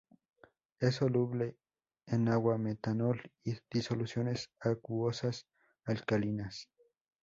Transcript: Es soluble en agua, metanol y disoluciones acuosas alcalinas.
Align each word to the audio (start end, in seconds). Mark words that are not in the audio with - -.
Es 0.79 0.95
soluble 0.95 1.57
en 2.07 2.27
agua, 2.27 2.57
metanol 2.57 3.21
y 3.45 3.53
disoluciones 3.71 4.49
acuosas 4.59 5.45
alcalinas. 5.85 6.67